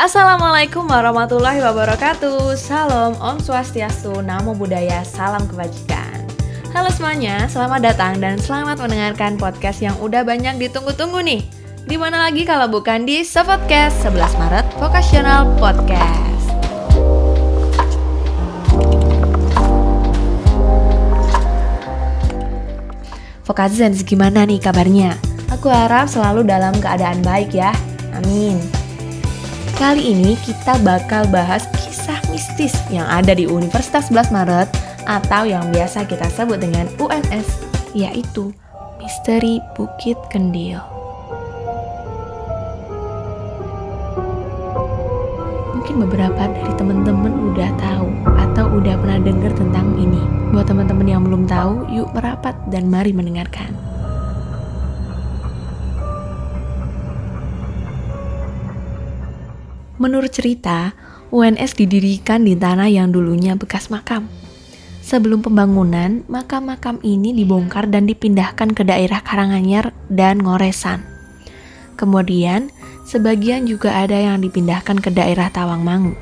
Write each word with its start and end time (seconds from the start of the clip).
Assalamualaikum 0.00 0.88
warahmatullahi 0.88 1.60
wabarakatuh. 1.60 2.56
Salam, 2.56 3.12
Om 3.20 3.36
Swastiastu, 3.36 4.24
Namo 4.24 4.56
Buddhaya, 4.56 5.04
Salam 5.04 5.44
Kebajikan. 5.44 6.24
Halo 6.72 6.88
semuanya, 6.88 7.44
selamat 7.52 7.84
datang 7.84 8.16
dan 8.16 8.40
selamat 8.40 8.80
mendengarkan 8.80 9.36
podcast 9.36 9.84
yang 9.84 9.92
udah 10.00 10.24
banyak 10.24 10.56
ditunggu-tunggu 10.56 11.20
nih. 11.20 11.44
Di 11.84 12.00
mana 12.00 12.16
lagi 12.16 12.48
kalau 12.48 12.72
bukan 12.72 13.04
di 13.04 13.20
Sopodcast 13.28 14.00
11 14.08 14.40
Maret 14.40 14.66
Vocational 14.80 15.52
Podcast. 15.60 16.48
Vokazens, 23.44 24.00
gimana 24.08 24.48
nih 24.48 24.64
kabarnya? 24.64 25.20
Aku 25.52 25.68
harap 25.68 26.08
selalu 26.08 26.48
dalam 26.48 26.72
keadaan 26.80 27.20
baik 27.20 27.52
ya. 27.52 27.76
Amin 28.16 28.79
Kali 29.80 30.12
ini 30.12 30.36
kita 30.44 30.76
bakal 30.84 31.24
bahas 31.32 31.64
kisah 31.72 32.20
mistis 32.28 32.76
yang 32.92 33.08
ada 33.08 33.32
di 33.32 33.48
Universitas 33.48 34.12
11 34.12 34.28
Maret 34.28 34.68
atau 35.08 35.48
yang 35.48 35.72
biasa 35.72 36.04
kita 36.04 36.28
sebut 36.28 36.60
dengan 36.60 36.84
UNS, 37.00 37.48
yaitu 37.96 38.52
Misteri 39.00 39.56
Bukit 39.72 40.20
Kendil. 40.28 40.84
Mungkin 45.72 45.96
beberapa 46.04 46.52
dari 46.52 46.72
teman-teman 46.76 47.32
udah 47.48 47.70
tahu 47.80 48.12
atau 48.36 48.64
udah 48.76 49.00
pernah 49.00 49.16
dengar 49.24 49.56
tentang 49.56 49.96
ini. 49.96 50.20
Buat 50.52 50.68
teman-teman 50.68 51.08
yang 51.08 51.24
belum 51.24 51.48
tahu, 51.48 51.88
yuk 51.88 52.12
merapat 52.12 52.52
dan 52.68 52.92
mari 52.92 53.16
mendengarkan. 53.16 53.89
Menurut 60.00 60.32
cerita, 60.32 60.96
UNS 61.28 61.76
didirikan 61.76 62.40
di 62.40 62.56
tanah 62.56 62.88
yang 62.88 63.12
dulunya 63.12 63.52
bekas 63.52 63.92
makam. 63.92 64.32
Sebelum 65.04 65.44
pembangunan, 65.44 66.24
makam-makam 66.24 66.96
ini 67.04 67.36
dibongkar 67.36 67.84
dan 67.92 68.08
dipindahkan 68.08 68.72
ke 68.72 68.80
daerah 68.80 69.20
Karanganyar 69.20 69.92
dan 70.08 70.40
Ngoresan. 70.40 71.04
Kemudian, 72.00 72.72
sebagian 73.04 73.68
juga 73.68 73.92
ada 73.92 74.16
yang 74.16 74.40
dipindahkan 74.40 75.04
ke 75.04 75.12
daerah 75.12 75.52
Tawangmangu. 75.52 76.16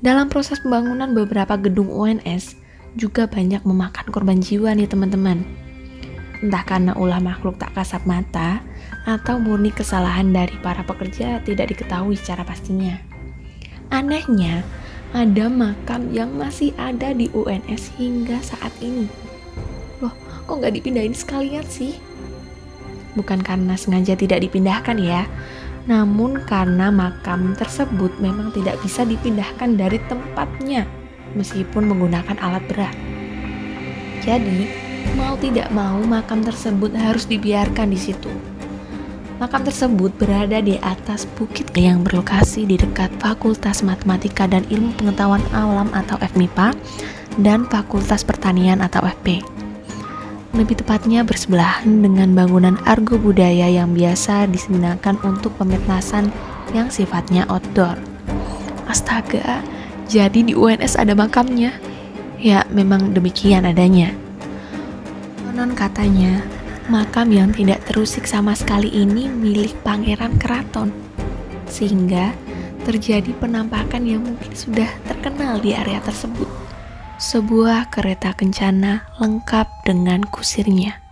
Dalam 0.00 0.32
proses 0.32 0.56
pembangunan 0.64 1.12
beberapa 1.12 1.60
gedung 1.60 1.92
UNS 1.92 2.56
juga 2.96 3.28
banyak 3.28 3.68
memakan 3.68 4.08
korban 4.08 4.40
jiwa 4.40 4.72
nih 4.72 4.88
teman-teman. 4.88 5.67
Entah 6.38 6.62
karena 6.62 6.92
ulah 6.94 7.18
makhluk 7.18 7.58
tak 7.58 7.74
kasat 7.74 8.06
mata 8.06 8.62
atau 9.02 9.42
murni 9.42 9.74
kesalahan 9.74 10.30
dari 10.30 10.54
para 10.62 10.86
pekerja 10.86 11.42
tidak 11.42 11.74
diketahui 11.74 12.14
secara 12.14 12.46
pastinya. 12.46 12.94
Anehnya, 13.90 14.62
ada 15.10 15.48
makam 15.48 16.12
yang 16.14 16.30
masih 16.36 16.76
ada 16.78 17.10
di 17.16 17.26
UNS 17.32 17.96
hingga 17.98 18.38
saat 18.44 18.70
ini. 18.78 19.08
Loh, 19.98 20.14
kok 20.46 20.62
nggak 20.62 20.78
dipindahin 20.78 21.16
sekalian 21.16 21.64
sih? 21.66 21.98
Bukan 23.16 23.42
karena 23.42 23.74
sengaja 23.74 24.14
tidak 24.14 24.44
dipindahkan 24.44 25.00
ya, 25.00 25.26
namun 25.88 26.44
karena 26.44 26.92
makam 26.92 27.56
tersebut 27.56 28.12
memang 28.20 28.52
tidak 28.52 28.76
bisa 28.84 29.02
dipindahkan 29.02 29.74
dari 29.74 29.98
tempatnya 30.06 30.84
meskipun 31.32 31.88
menggunakan 31.88 32.36
alat 32.38 32.62
berat. 32.68 32.96
Jadi, 34.20 34.87
Mau 35.18 35.34
tidak 35.34 35.74
mau, 35.74 35.98
makam 36.06 36.46
tersebut 36.46 36.94
harus 36.94 37.26
dibiarkan 37.26 37.90
di 37.90 37.98
situ. 37.98 38.30
Makam 39.42 39.66
tersebut 39.66 40.14
berada 40.14 40.62
di 40.62 40.78
atas 40.78 41.26
bukit 41.34 41.74
yang 41.74 42.06
berlokasi 42.06 42.62
di 42.66 42.78
dekat 42.78 43.10
Fakultas 43.18 43.82
Matematika 43.82 44.46
dan 44.46 44.62
Ilmu 44.70 44.94
Pengetahuan 44.94 45.42
Alam 45.50 45.90
atau 45.90 46.14
FMIPA 46.22 46.70
dan 47.42 47.66
Fakultas 47.66 48.22
Pertanian 48.22 48.78
atau 48.78 49.02
FP. 49.02 49.42
Lebih 50.54 50.86
tepatnya 50.86 51.26
bersebelahan 51.26 51.98
dengan 51.98 52.34
bangunan 52.38 52.78
Argo 52.86 53.18
Budaya 53.18 53.66
yang 53.66 53.94
biasa 53.98 54.46
digunakan 54.46 55.18
untuk 55.26 55.50
pemetasan 55.58 56.30
yang 56.70 56.94
sifatnya 56.94 57.42
outdoor. 57.50 57.98
Astaga, 58.86 59.66
jadi 60.06 60.46
di 60.46 60.54
UNS 60.54 60.94
ada 60.94 61.14
makamnya. 61.18 61.74
Ya, 62.38 62.62
memang 62.70 63.14
demikian 63.18 63.66
adanya. 63.66 64.14
Konon 65.58 65.74
katanya, 65.74 66.38
makam 66.86 67.34
yang 67.34 67.50
tidak 67.50 67.82
terusik 67.82 68.30
sama 68.30 68.54
sekali 68.54 68.94
ini 68.94 69.26
milik 69.26 69.74
pangeran 69.82 70.38
keraton. 70.38 70.94
Sehingga 71.66 72.30
terjadi 72.86 73.34
penampakan 73.34 74.06
yang 74.06 74.22
mungkin 74.22 74.54
sudah 74.54 74.86
terkenal 75.10 75.58
di 75.58 75.74
area 75.74 75.98
tersebut. 75.98 76.46
Sebuah 77.18 77.90
kereta 77.90 78.38
kencana 78.38 79.10
lengkap 79.18 79.66
dengan 79.82 80.22
kusirnya. 80.30 81.02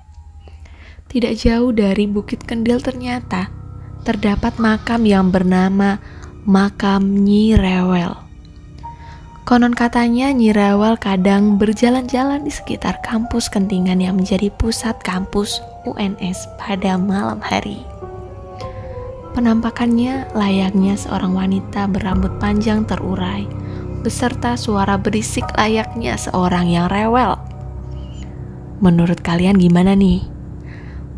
Tidak 1.11 1.34
jauh 1.34 1.75
dari 1.75 2.07
Bukit 2.07 2.47
Kendil 2.47 2.78
ternyata 2.78 3.51
terdapat 4.07 4.63
makam 4.63 5.03
yang 5.11 5.34
bernama 5.34 5.99
Makam 6.47 7.03
Nyi 7.03 7.59
Rewel. 7.59 8.26
Konon 9.47 9.79
katanya 9.79 10.34
Nyirawal 10.34 10.99
kadang 10.99 11.55
berjalan-jalan 11.55 12.43
di 12.43 12.51
sekitar 12.51 12.99
kampus 12.99 13.47
Kentingan 13.47 14.03
yang 14.03 14.19
menjadi 14.19 14.51
pusat 14.51 14.99
kampus 15.07 15.62
UNS 15.87 16.51
pada 16.59 16.99
malam 16.99 17.39
hari. 17.39 17.79
Penampakannya 19.39 20.34
layaknya 20.34 20.99
seorang 20.99 21.31
wanita 21.31 21.87
berambut 21.87 22.34
panjang 22.43 22.83
terurai, 22.91 23.47
beserta 24.03 24.59
suara 24.59 24.99
berisik 24.99 25.47
layaknya 25.55 26.19
seorang 26.19 26.67
yang 26.67 26.91
rewel. 26.91 27.39
Menurut 28.83 29.23
kalian 29.23 29.63
gimana 29.63 29.95
nih? 29.95 30.27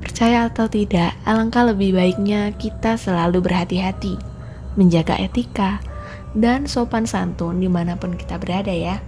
Percaya 0.04 0.52
atau 0.52 0.68
tidak, 0.68 1.16
alangkah 1.24 1.64
lebih 1.64 1.96
baiknya 1.96 2.52
kita 2.60 3.00
selalu 3.00 3.40
berhati-hati, 3.40 4.20
menjaga 4.76 5.16
etika, 5.16 5.80
dan 6.38 6.70
sopan 6.70 7.04
santun 7.04 7.58
di 7.58 7.66
mana 7.66 7.98
pun 7.98 8.14
kita 8.14 8.38
berada 8.38 8.70
ya. 8.70 9.02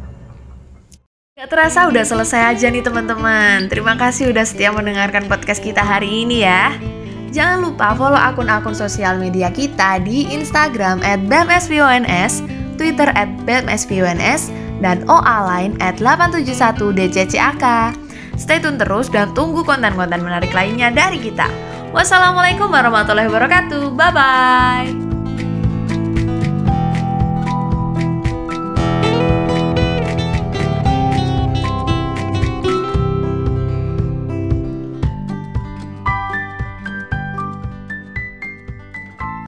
Gak 1.40 1.48
terasa 1.48 1.88
udah 1.88 2.04
selesai 2.04 2.52
aja 2.52 2.68
nih 2.68 2.84
teman-teman. 2.84 3.70
Terima 3.72 3.96
kasih 3.96 4.28
udah 4.28 4.44
setia 4.44 4.74
mendengarkan 4.76 5.24
podcast 5.24 5.64
kita 5.64 5.80
hari 5.80 6.28
ini 6.28 6.44
ya. 6.44 6.76
Jangan 7.32 7.64
lupa 7.64 7.96
follow 7.96 8.18
akun-akun 8.18 8.76
sosial 8.76 9.16
media 9.16 9.48
kita 9.48 10.02
di 10.04 10.28
Instagram 10.28 11.00
at 11.00 11.22
BMSVONS, 11.30 12.44
Twitter 12.76 13.08
at 13.14 13.30
BMSVONS, 13.48 14.52
dan 14.84 15.06
OA 15.08 15.36
lain 15.48 15.72
at 15.80 15.96
871DCCAK. 16.02 17.64
Stay 18.36 18.60
tune 18.60 18.76
terus 18.76 19.08
dan 19.08 19.32
tunggu 19.32 19.64
konten-konten 19.64 20.20
menarik 20.20 20.52
lainnya 20.52 20.92
dari 20.92 21.16
kita. 21.16 21.48
Wassalamualaikum 21.96 22.68
warahmatullahi 22.68 23.32
wabarakatuh. 23.32 23.96
Bye-bye. 23.96 24.99